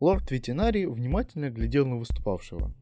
[0.00, 2.72] Лорд Ветеринарий внимательно глядел на выступавшего.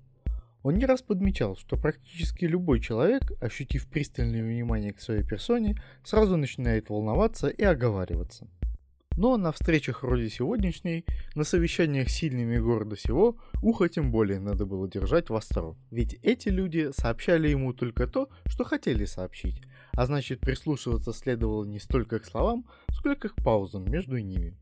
[0.63, 6.37] Он не раз подмечал, что практически любой человек, ощутив пристальное внимание к своей персоне, сразу
[6.37, 8.47] начинает волноваться и оговариваться.
[9.17, 11.05] Но на встречах вроде сегодняшней,
[11.35, 15.75] на совещаниях сильными города сего, ухо тем более надо было держать востро.
[15.91, 19.61] Ведь эти люди сообщали ему только то, что хотели сообщить,
[19.93, 24.57] а значит прислушиваться следовало не столько к словам, сколько к паузам между ними.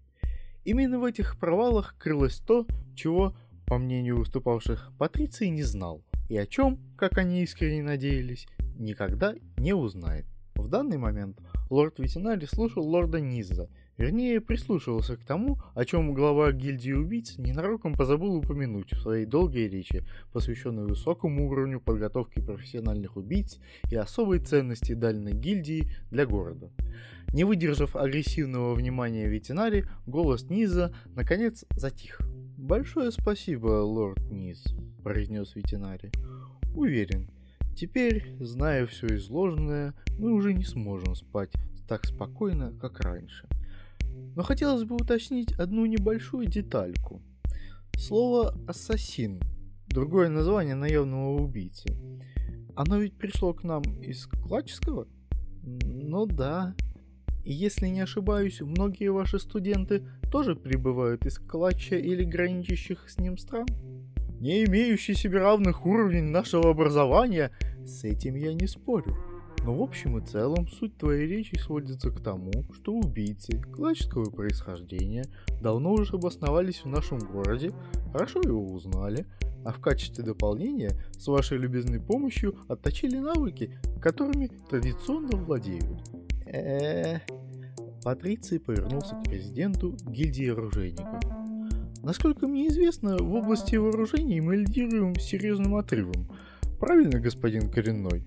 [0.67, 2.67] Именно в этих провалах крылось то,
[2.97, 9.37] чего, по мнению выступавших, Патриций не знал, и о чем, как они искренне надеялись, никогда
[9.59, 10.27] не узнает.
[10.57, 11.39] В данный момент
[11.71, 17.95] лорд Ветенари слушал лорда Низа– Вернее, прислушивался к тому, о чем глава гильдии убийц ненароком
[17.95, 20.05] позабыл упомянуть в своей долгой речи,
[20.35, 23.59] посвященной высокому уровню подготовки профессиональных убийц
[23.91, 26.71] и особой ценности дальней гильдии для города.
[27.37, 32.19] Не выдержав агрессивного внимания ветеринари, голос Низа наконец затих.
[32.57, 34.65] «Большое спасибо, лорд Низ»,—
[35.05, 36.11] произнес ветеринари.
[36.75, 37.31] «Уверен,
[37.77, 41.53] теперь, зная все изложенное, мы уже не сможем спать
[41.87, 43.47] так спокойно, как раньше.
[44.35, 47.21] Но хотелось бы уточнить одну небольшую детальку.
[47.99, 49.43] Слово «ассасин»—
[49.89, 51.91] другое название наемного убийцы.
[52.75, 55.07] Оно ведь пришло к нам из клачского?
[55.63, 56.75] Ну да.
[57.47, 60.03] И если не ошибаюсь, многие ваши студенты
[60.33, 63.69] тоже прибывают из клатча или граничащих с ним стран?
[64.41, 67.53] Не имеющий себе равных уровней нашего образования,
[67.85, 69.15] с этим я не спорю.
[69.65, 75.25] Но в общем и целом суть твоей речи сводится к тому, что убийцы классического происхождения
[75.63, 77.71] давно уже обосновались в нашем городе,
[78.13, 79.25] хорошо его узнали,
[79.65, 86.26] а в качестве дополнения с вашей любезной помощью отточили навыки, которыми традиционно владеют.
[88.03, 91.23] Патриций повернулся к президенту гильдии оружейников.
[92.03, 96.29] Насколько мне известно, в области вооружений мы лидируем серьезным отрывом.
[96.79, 98.23] Правильно, господин Коренной?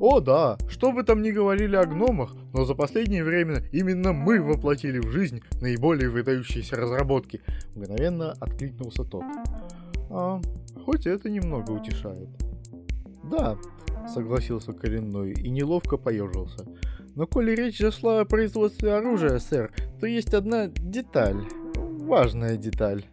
[0.00, 4.42] О да, что бы там ни говорили о гномах, но за последнее время именно мы
[4.42, 7.40] воплотили в жизнь наиболее выдающиеся разработки.
[7.74, 9.24] Мгновенно откликнулся тот.
[10.10, 10.40] А,
[10.84, 12.28] хоть это немного утешает.
[13.24, 13.56] Да,
[14.12, 16.66] согласился коренной и неловко поежился.
[17.18, 21.42] Но коли речь зашла о производстве оружия, сэр, то есть одна деталь.
[21.74, 23.06] Важная деталь.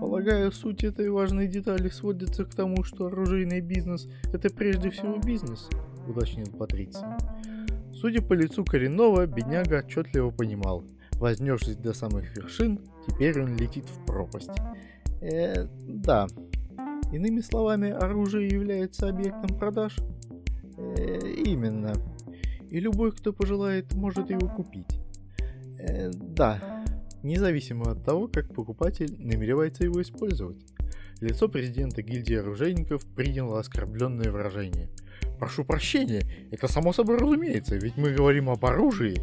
[0.00, 5.68] Полагаю, суть этой важной детали сводится к тому, что оружейный бизнес– это прежде всего бизнес–
[6.08, 7.04] уточнил Патриций.
[7.92, 10.84] Судя по лицу коренного, бедняга отчетливо понимал.
[11.18, 14.58] Вознесшись до самых вершин, теперь он летит в пропасть.
[15.20, 16.28] Э, да.
[17.12, 19.98] Иными словами, оружие является объектом продаж?
[20.78, 21.92] Э, именно.
[22.70, 25.00] И любой, кто пожелает, может его купить.
[25.78, 26.84] Э, да.
[27.22, 30.58] Независимо от того, как покупатель намеревается его использовать.
[31.20, 34.88] Лицо президента гильдии оружейников приняло оскорбленное выражение–
[35.38, 39.20] Прошу прощения, это само собой разумеется, ведь мы говорим об оружии.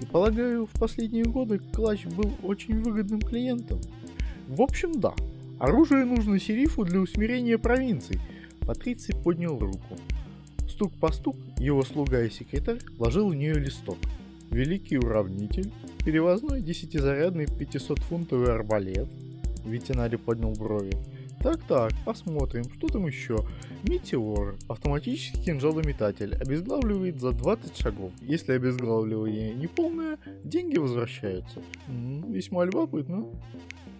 [0.00, 3.80] И полагаю, в последние годы Клатч был очень выгодным клиентом.
[4.46, 5.12] В общем, да.
[5.58, 8.20] Оружие нужно серифу для усмирения провинций.
[8.60, 9.98] Патриций поднял руку.
[10.80, 13.98] Стук по стук, его слуга и секретарь вложил в нее листок.
[14.50, 15.70] Великий уравнитель,
[16.06, 19.06] перевозной десятизарядный 500-фунтовый арбалет.
[19.66, 20.96] Ветеринарий поднял брови.
[21.42, 23.46] Так-так, посмотрим, что там еще.
[23.82, 24.56] Метеор.
[24.68, 26.34] Автоматический кинжалометатель.
[26.36, 28.12] Обезглавливает за 20 шагов.
[28.22, 31.60] Если обезглавливание неполное, деньги возвращаются.
[31.88, 33.26] Весьма любопытно.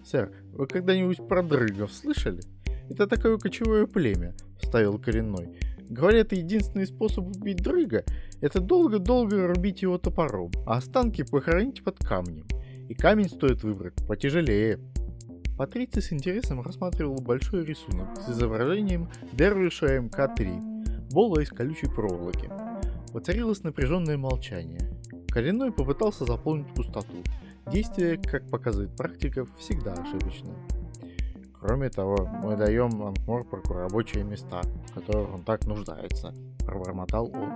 [0.03, 2.41] Сэр, вы когда-нибудь про дрыгов слышали?
[2.89, 5.47] Это такое кочевое племя, вставил коренной.
[5.91, 8.05] Говорят, единственный способ убить дрыга–
[8.41, 12.47] это долго-долго рубить его топором, а останки похоронить под камнем.
[12.87, 14.79] И камень стоит выбрать потяжелее.
[15.57, 22.49] Патриций с интересом рассматривал большой рисунок с изображением Дервиша МК-3, бола из колючей проволоки.
[23.11, 24.97] Воцарилось напряженное молчание.
[25.27, 27.21] Коренной попытался заполнить пустоту.
[27.69, 30.55] Действие, как показывает практика, всегда ошибочно.
[31.61, 36.33] Кроме того, мы даем Анкморпорку рабочие места, в которых он так нуждается,
[36.65, 37.53] пробормотал он.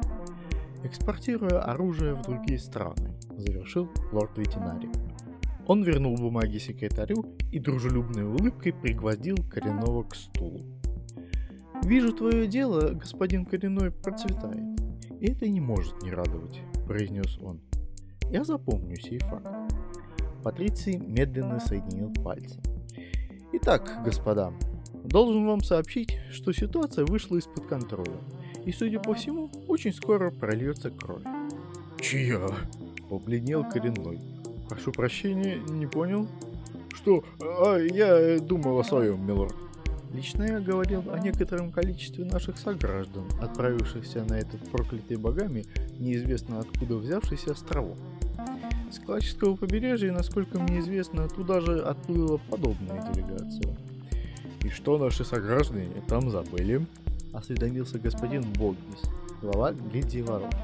[0.84, 4.92] Экспортируя оружие в другие страны, завершил лорд ветеринарий.
[5.66, 10.62] Он вернул бумаги секретарю и дружелюбной улыбкой пригвоздил коренного к стулу.
[11.84, 14.80] «Вижу, твое дело, господин коренной, процветает.
[15.20, 17.60] И это не может не радовать»,— произнес он.
[18.30, 19.48] «Я запомню сей факт».
[20.44, 22.62] Патриций медленно соединил пальцы.
[23.58, 24.52] «Итак, господа,
[25.06, 28.18] должен вам сообщить, что ситуация вышла из-под контроля,
[28.66, 31.24] и, судя по всему, очень скоро прольется кровь».
[32.02, 32.50] «Чья?»—
[33.10, 34.20] побледнел коренной.
[34.68, 36.28] Прошу прощения, не понял.
[36.96, 39.56] что а, я думал о своем, милорд.
[40.12, 45.66] Лично я говорил о некотором количестве наших сограждан, отправившихся на этот проклятый богами
[46.00, 47.98] неизвестно откуда взявшийся островок.
[48.96, 53.76] С Калачского побережья, насколько мне известно, туда же отплыла подобная делегация.
[54.64, 56.88] «И что наши сограждане там забыли?»–
[57.34, 59.02] осведомился господин Богнис,
[59.42, 60.56] глава гильдии ворот.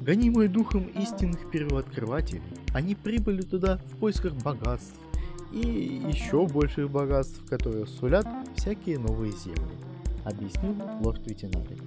[0.00, 2.42] Гонимые духом истинных первооткрывателей,
[2.72, 4.94] они прибыли туда в поисках богатств,
[5.52, 5.58] и
[6.08, 9.74] еще больших богатств, которые сулят всякие новые земли,
[10.24, 11.82] объяснил лорд ветеринарий.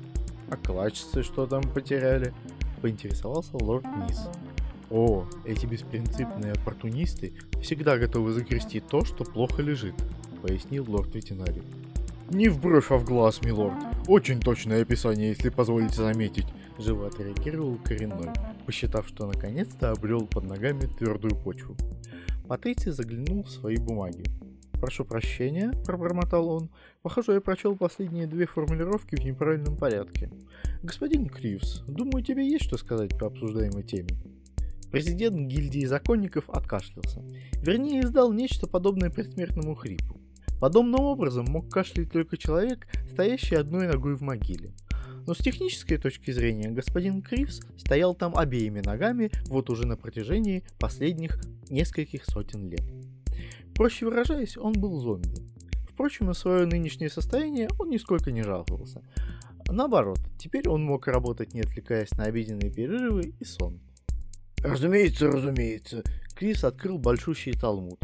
[0.50, 2.33] А клачцы что там потеряли?
[2.81, 4.28] Поинтересовался лорд Низ.
[4.92, 9.96] О, эти беспринципные оппортунисты всегда готовы загрести то, что плохо лежит,
[10.42, 11.64] пояснил лорд ветеринарий.
[12.30, 13.78] Не в бровь, а в глаз, милорд.
[14.08, 16.48] Очень точное описание, если позволите заметить.
[16.78, 18.32] Живо отреагировал коренной,
[18.66, 21.76] посчитав, что наконец-то обрел под ногами твердую почву.
[22.48, 24.26] Патриций заглянул в свои бумаги.
[24.74, 26.70] «Прошу прощения»,— пробормотал он.
[27.02, 30.30] «Похоже, я прочел последние две формулировки в неправильном порядке.
[30.84, 34.18] Господин Кривс, думаю, тебе есть что сказать по обсуждаемой теме?»
[34.92, 37.24] Президент гильдии законников откашлялся.
[37.62, 40.20] Вернее, издал нечто подобное предсмертному хрипу.
[40.60, 44.74] Подобным образом мог кашлять только человек, стоящий одной ногой в могиле.
[45.26, 50.64] Но с технической точки зрения господин Кривс стоял там обеими ногами вот уже на протяжении
[50.78, 51.40] последних
[51.70, 52.84] нескольких сотен лет.
[53.74, 55.30] Проще выражаясь, он был зомби.
[55.90, 59.02] Впрочем, на свое нынешнее состояние он нисколько не жаловался.
[59.68, 63.80] Наоборот, теперь он мог работать, не отвлекаясь на обеденные перерывы и сон.
[64.63, 66.04] Разумеется, разумеется.
[66.36, 68.00] Крис открыл большущий талмуд.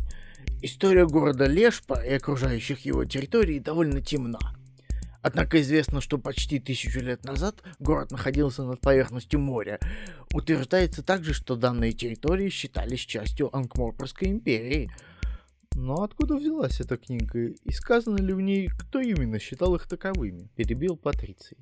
[0.63, 4.39] История города Лешпа и окружающих его территорий довольно темна.
[5.21, 9.79] Однако известно, что почти тысячу лет назад город находился над поверхностью моря.
[10.33, 14.91] Утверждается также, что данные территории считались частью Анкморпорской империи.
[15.75, 20.49] Но откуда взялась эта книга и сказано ли в ней, кто именно считал их таковыми?
[20.55, 21.57] Перебил Патриций.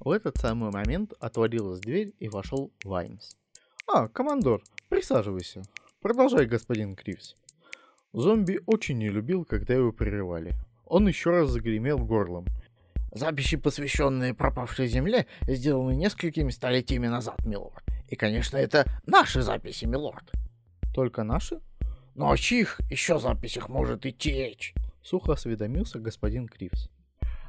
[0.00, 3.41] В этот самый момент отворилась дверь и вошел Ваймс.
[3.86, 5.62] «А, командор, присаживайся.
[6.00, 7.36] Продолжай, господин Кривс».
[8.12, 10.54] Зомби очень не любил, когда его прерывали.
[10.86, 12.46] Он еще раз загремел горлом–
[13.14, 17.84] Записи, посвященные пропавшей земле, сделаны несколькими столетиями назад, милорд.
[18.08, 20.32] И, конечно, это наши записи, милорд.
[20.94, 21.60] Только наши?
[22.14, 24.74] Но о чьих еще записях может идти речь?
[25.02, 26.88] Сухо осведомился господин Кривс.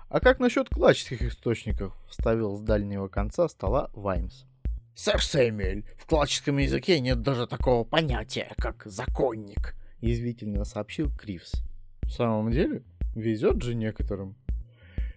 [0.09, 1.95] А как насчет клачских источников?
[2.09, 4.44] Вставил с дальнего конца стола Ваймс.
[4.95, 11.53] Сэр Сэмюэль, в клачском языке нет даже такого понятия, как законник, язвительно сообщил Кривс.
[12.03, 12.83] В самом деле?
[13.15, 14.35] Везет же некоторым.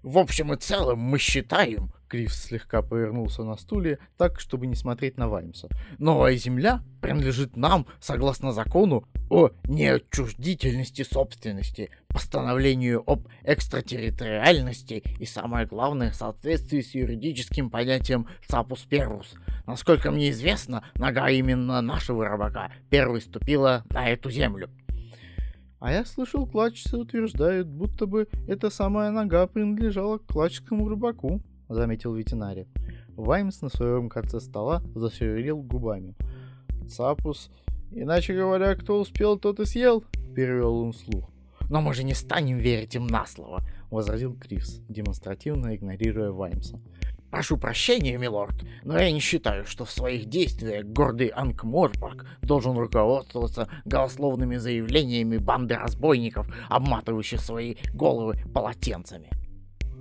[0.02, 5.16] В общем и целом мы считаем, Кривс слегка повернулся на стуле, так, чтобы не смотреть
[5.16, 5.68] на Ваймса.
[5.98, 16.12] Новая земля принадлежит нам согласно закону о неотчуждительности собственности, постановлению об экстратерриториальности и, самое главное,
[16.12, 19.34] соответствии с юридическим понятием «цапус первус».
[19.66, 24.70] Насколько мне известно, нога именно нашего рыбака первой ступила на эту землю.
[25.78, 32.14] А я слышал, клачцы утверждают, будто бы эта самая нога принадлежала к клачскому рыбаку, заметил
[32.14, 32.68] ветеринарий.
[33.16, 36.14] Ваймс на своем конце стола зашевелил губами.
[36.88, 37.50] Цапус,
[37.90, 41.30] иначе говоря, кто успел, тот и съел, перевел он вслух.
[41.68, 46.80] Но мы же не станем верить им на слово, возразил Кривс, демонстративно игнорируя Ваймса.
[47.30, 53.68] Прошу прощения, милорд, но я не считаю, что в своих действиях гордый Анкморпорг должен руководствоваться
[53.84, 59.28] голословными заявлениями банды разбойников, обматывающих свои головы полотенцами.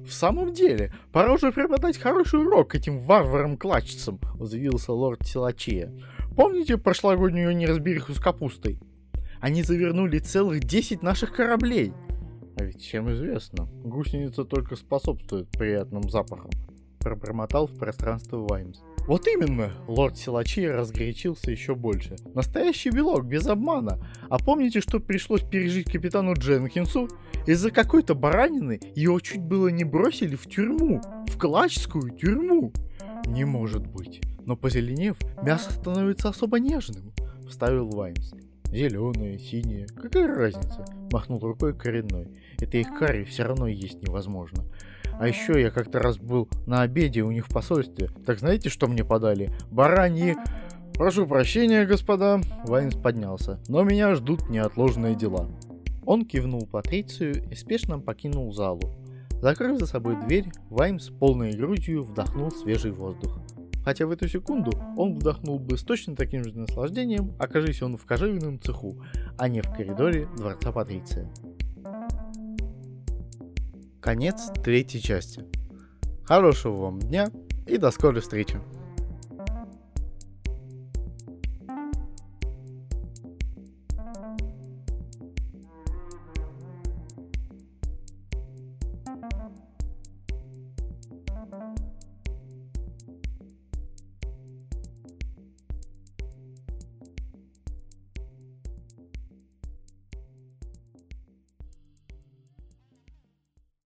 [0.06, 5.92] «В самом деле, пора уже преподать хороший урок этим варварам-клачцам»,— взвился лорд Силачия.
[6.36, 8.80] «Помните прошлогоднюю неразбериху с капустой?
[9.42, 11.94] Они завернули целых 10 наших кораблей».
[12.58, 16.52] А ведь всем известно, гусеница только способствует приятным запахам
[17.06, 18.80] пробормотал в пространство Ваймс.
[19.08, 22.16] Вот именно, лорд Силачи разгорячился еще больше.
[22.34, 24.00] Настоящий белок, без обмана.
[24.30, 27.10] А помните, что пришлось пережить капитану Дженкинсу?
[27.46, 31.02] Из-за какой-то баранины его чуть было не бросили в тюрьму.
[31.28, 32.74] В клачскую тюрьму.
[33.28, 34.22] Не может быть.
[34.40, 37.14] Но позеленев, мясо становится особо нежным.
[37.48, 38.34] Вставил Ваймс.
[38.76, 40.84] Зеленое, синее, какая разница?
[41.10, 42.28] Махнул рукой коренной.
[42.60, 44.66] Это их карри все равно есть невозможно.
[45.18, 48.10] А еще я как-то раз был на обеде у них в посольстве.
[48.26, 49.50] Так знаете, что мне подали?
[49.72, 50.36] Бараньи...
[50.96, 52.42] Прошу прощения, господа.
[52.66, 53.62] Вайнс поднялся.
[53.70, 55.48] Но меня ждут неотложные дела.
[56.06, 58.92] Он кивнул Патрицию и спешно покинул залу.
[59.42, 63.40] Закрыв за собой дверь, Ваймс полной грудью вдохнул свежий воздух.
[63.86, 68.06] Хотя в эту секунду он вдохнул бы с точно таким же наслаждением, окажись он в
[68.06, 69.06] кожевенном цеху,
[69.38, 71.32] а не в коридоре Дворца Патриция.
[74.02, 75.46] Конец третьей части.
[76.24, 77.30] Хорошего вам дня
[77.68, 78.60] и до скорой встречи.